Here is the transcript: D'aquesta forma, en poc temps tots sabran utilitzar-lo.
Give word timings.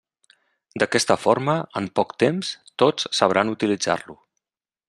D'aquesta 0.83 1.17
forma, 1.25 1.55
en 1.81 1.91
poc 2.01 2.17
temps 2.25 2.51
tots 2.85 3.09
sabran 3.21 3.55
utilitzar-lo. 3.57 4.19